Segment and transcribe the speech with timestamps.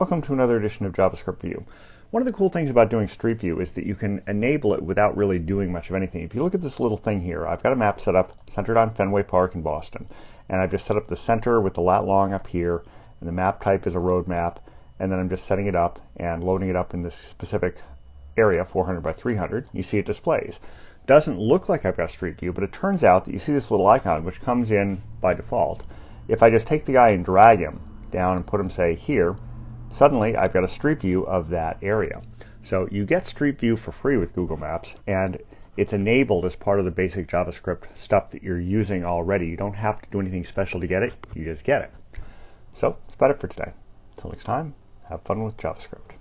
[0.00, 1.66] Welcome to another edition of JavaScript View.
[2.10, 4.82] One of the cool things about doing Street View is that you can enable it
[4.82, 6.22] without really doing much of anything.
[6.22, 8.78] If you look at this little thing here, I've got a map set up centered
[8.78, 10.08] on Fenway Park in Boston.
[10.48, 12.82] And I've just set up the center with the lat long up here,
[13.20, 14.58] and the map type is a road map,
[14.98, 17.76] and then I'm just setting it up and loading it up in this specific
[18.38, 19.68] area, 400 by 300.
[19.74, 20.60] You see it displays.
[21.06, 23.70] Doesn't look like I've got Street View, but it turns out that you see this
[23.70, 25.84] little icon, which comes in by default.
[26.26, 29.36] If I just take the guy and drag him down and put him, say, here,
[29.90, 32.22] suddenly I've got a street view of that area.
[32.62, 35.38] So you get Street View for free with Google Maps, and
[35.76, 39.46] it's enabled as part of the basic JavaScript stuff that you're using already.
[39.46, 42.20] You don't have to do anything special to get it, you just get it.
[42.72, 43.72] So that's about it for today.
[44.16, 44.74] Until next time,
[45.08, 46.19] have fun with JavaScript.